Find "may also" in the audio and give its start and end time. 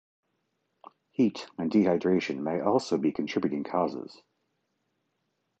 2.39-2.97